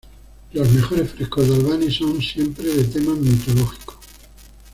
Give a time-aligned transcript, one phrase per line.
[0.53, 3.99] Los mejores frescos de Albani son siempre de tema mitológico.